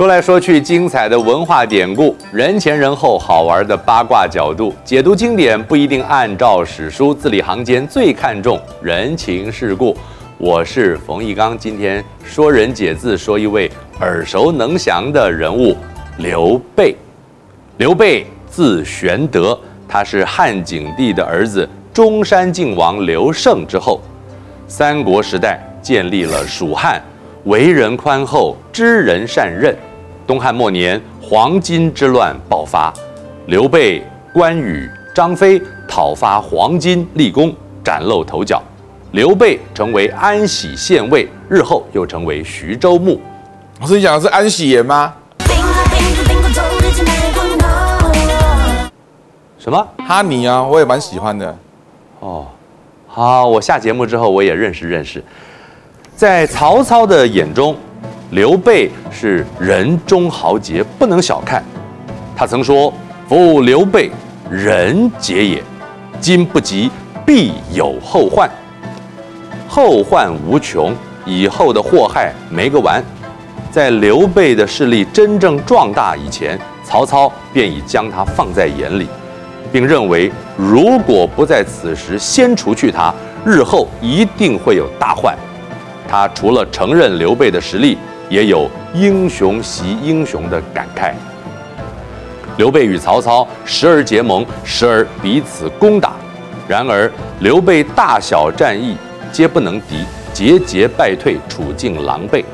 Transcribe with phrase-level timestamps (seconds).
[0.00, 9.94] 说来说去，精彩的文化典故，人前人后好玩的八卦角度，解读经典不一定按照史书，字里行间最看重人情世故。
[10.38, 15.76] 我是冯翊纲，今天说人解字，说一位耳熟能详的人物
[16.16, 16.96] 刘备。
[17.76, 24.00] 刘备字玄德，他是汉景帝的儿子，中山靖王刘胜之后。
[24.66, 26.98] 三国时代建立了蜀汉，
[27.44, 29.76] 为人宽厚，知人善任。
[30.30, 32.94] 东汉末年，黄巾之乱爆发，
[33.46, 34.00] 刘备、
[34.32, 38.62] 关羽、张飞讨伐黄巾，立功，崭露头角。
[39.10, 43.20] 刘备成为安喜县尉，日后又成为徐州牧。
[43.80, 45.12] 我是你讲的是安喜爷吗？
[49.58, 49.88] 什么？
[50.06, 51.58] 哈尼啊，我也蛮喜欢的。
[52.20, 52.46] 哦，
[53.08, 55.20] 好，我下节目之后我也认识认识。
[56.14, 57.76] 在曹操的眼中，
[58.30, 61.60] 刘备是人中豪杰，不能小看。
[62.36, 62.92] 他曾说
[63.28, 64.08] ：“夫刘备，
[64.48, 65.60] 仁杰也，
[66.20, 66.88] 今不急，
[67.26, 68.48] 必有后患。”
[69.66, 70.94] 后患无穷，
[71.26, 73.02] 以后的祸害没个完。
[73.68, 79.08] 在刘备的势力真正壮大以前，曹操便已将他放在眼里，
[79.72, 83.12] 并认为如果不在此时先除去他，
[83.44, 85.36] 日后一定会有大患。
[86.08, 87.98] 他除了承认刘备的实力，
[88.30, 91.12] 也有英雄惜英雄的感慨。
[92.56, 96.12] 刘备与曹操时而结盟，时而彼此攻打。
[96.68, 98.96] 然而刘备大小战役，
[99.32, 102.44] 皆不能敌，节节败退，处境狼狈。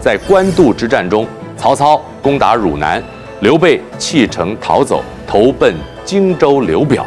[0.00, 1.26] 在官渡之战中，
[1.56, 3.00] 曹操攻打汝南，
[3.40, 7.06] 刘备弃城逃走，投奔荆州刘表。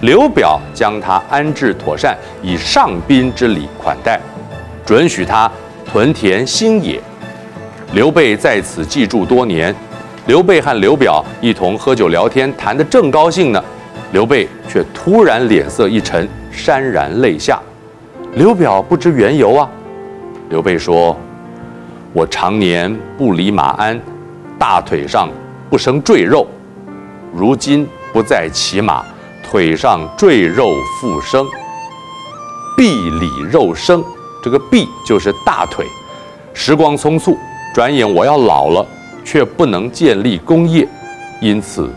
[0.00, 4.20] 刘表将他安置妥善，以上宾之礼款待，
[4.84, 5.50] 准许他
[5.84, 7.00] 屯田兴野。
[7.92, 9.74] 刘备在此寄住多年。
[10.26, 13.64] 刘备和刘表一同喝酒聊天，谈得正高兴呢，
[14.12, 17.60] 刘备却突然脸色一沉，潸然泪下。
[18.34, 19.70] 刘表不知缘由啊。
[20.50, 21.16] 刘备说
[22.12, 24.00] ：“我常年不离马鞍，
[24.58, 25.28] 大腿上
[25.70, 26.46] 不生赘肉，
[27.32, 29.04] 如今不再骑马，
[29.42, 31.46] 腿上赘肉复生。
[32.76, 34.04] 臂里肉生，
[34.42, 35.86] 这个臂就是大腿。
[36.52, 37.38] 时光匆促，
[37.76, 38.86] 转眼我要老了，
[39.22, 40.88] 却不能建立功业，
[41.42, 41.90] 因此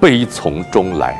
[0.00, 1.16] 悲从中来。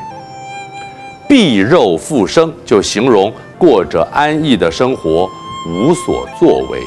[1.28, 5.30] 臂肉复生，就形容。”过着安逸的生活，
[5.68, 6.80] 无所作为。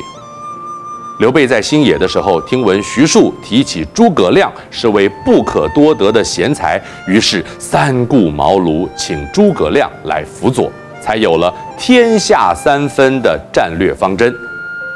[1.19, 10.69] 刘备在新野的时候，听闻徐庶提起诸葛亮是位不可多得的贤才，于是三顾茅庐，请诸葛亮来辅佐，
[11.01, 14.35] 才有了天下三分的战略方针，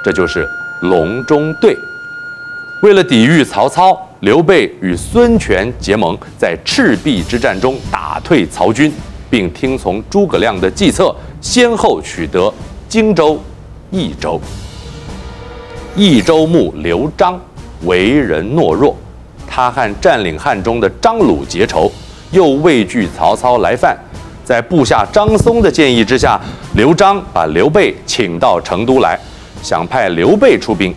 [0.03, 0.45] 这就是
[0.81, 1.77] 隆中对。
[2.83, 8.93] 为了抵御曹操，刘备与孙权结盟，在赤壁之战中打退曹军，
[9.31, 11.15] 并听从诸葛亮的计策。
[11.41, 12.53] 先后取得
[12.87, 13.39] 荆州、
[13.89, 14.39] 益州。
[15.95, 17.39] 益州牧刘璋
[17.85, 18.95] 为人懦弱，
[19.47, 21.91] 他和占领汉中的张鲁结仇，
[22.29, 23.97] 又畏惧曹操来犯，
[24.43, 26.39] 在部下张松的建议之下，
[26.75, 29.19] 刘璋把刘备请到成都来，
[29.63, 30.93] 想派刘备出兵。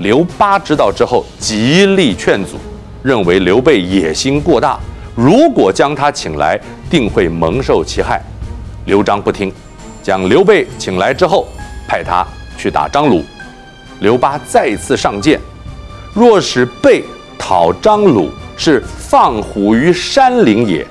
[0.00, 2.56] 刘巴知道之后，极力劝阻，
[3.02, 4.80] 认为刘备野心过大，
[5.14, 8.18] 如果将他请来，定会蒙受其害。
[8.86, 9.52] 刘璋不听，
[10.02, 11.46] 将刘备请来之后，
[11.86, 13.22] 派他去打张鲁。
[14.00, 15.38] 刘巴再次上谏：
[16.14, 17.04] 若使备
[17.38, 20.86] 讨张鲁，是放虎于山林也。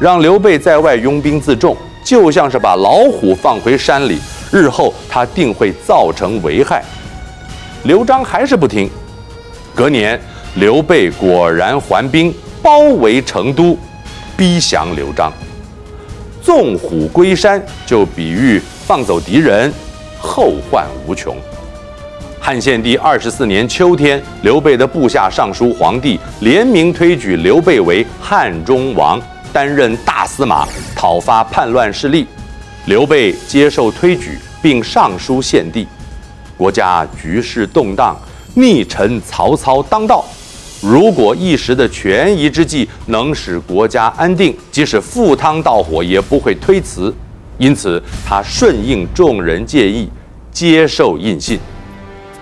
[0.00, 4.18] 让刘备在外拥兵自重，就像是把老虎放回山里，
[4.50, 6.84] 日后他定会造成危害。
[7.84, 8.90] 刘璋还是不听。
[9.74, 10.18] 隔年，
[10.54, 13.78] 刘备果然还兵，包围成都，
[14.36, 15.32] 逼降刘璋。
[16.42, 19.72] 纵虎归山，就比喻放走敌人，
[20.18, 21.36] 后患无穷。
[22.40, 29.20] 汉献帝二十四年秋天，刘备的部下上书皇帝，联名推举刘备为汉中王，
[29.52, 32.26] 担任大司马，讨伐叛乱势力。
[32.86, 35.86] 刘备接受推举，并上书献帝。
[36.56, 38.16] 国家局势动荡，
[38.54, 40.24] 逆臣曹操当道。
[40.82, 47.14] 如果一时的权宜之计能使国家安定，即使赴汤蹈火也不会推辞。
[47.56, 50.08] 因此，他顺应众人建议，
[50.52, 51.58] 接受印信。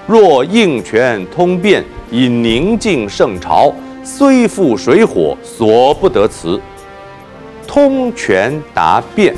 [0.06, 3.72] 若应权通变，以宁静圣朝，
[4.02, 6.60] 虽赴水火，所不得辞。
[7.68, 9.34] 通权达变，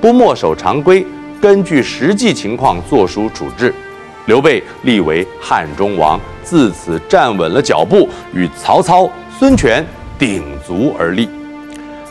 [0.00, 1.06] 不墨守常规，
[1.40, 3.72] 根据实际情况作出处置。
[4.28, 6.20] 刘备立为汉中王。
[6.44, 9.84] 自此站稳了脚步，与曹操、孙权
[10.18, 11.28] 鼎足而立。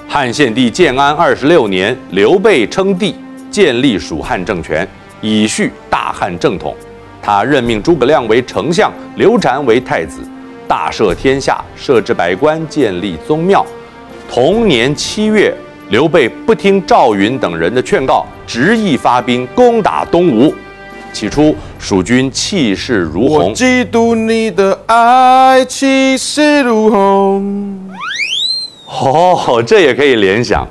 [0.08, 3.16] 汉献帝建安二十六年，刘备称帝，
[3.52, 4.88] 建立蜀汉政权，
[5.22, 6.76] 以续大汉正统。
[7.22, 10.20] 他任命诸葛亮为丞相，刘禅为太子，
[10.68, 13.64] 大赦天下，设置百官，建立宗庙。
[14.28, 15.54] 同年七月，
[15.90, 20.54] 刘备不听赵云等人的劝告，执意发兵攻打东吴。
[21.18, 23.46] 起初，蜀军气势如虹。
[23.46, 27.90] 我嫉妒你的爱，气势如虹。
[28.86, 30.68] 哦，这也可以联想。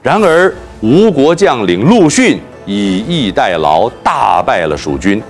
[0.00, 0.50] 然而，
[0.80, 5.22] 吴国将领陆逊以逸待劳，大败了蜀军。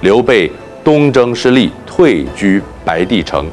[0.00, 0.50] 刘备
[0.82, 3.46] 东征失利，退居白帝城。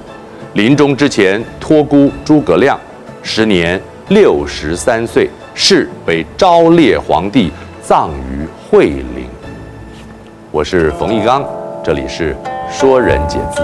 [0.53, 2.79] 临终之前，托孤诸葛亮，
[3.21, 3.77] 时年
[4.07, 7.51] 六十三岁，是为昭烈皇帝，
[7.81, 9.20] 葬于惠陵。
[10.53, 11.47] 我是冯玉刚，
[11.81, 12.35] 这里是
[12.69, 13.61] 说人解字。